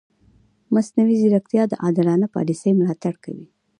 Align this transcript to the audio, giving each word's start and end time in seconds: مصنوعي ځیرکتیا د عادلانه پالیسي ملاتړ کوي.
مصنوعي 0.75 1.15
ځیرکتیا 1.21 1.63
د 1.69 1.73
عادلانه 1.83 2.27
پالیسي 2.35 2.71
ملاتړ 2.79 3.13
کوي. 3.23 3.47